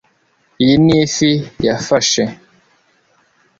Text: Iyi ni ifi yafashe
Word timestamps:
Iyi 0.63 0.75
ni 0.85 0.93
ifi 1.03 1.29
yafashe 1.65 2.23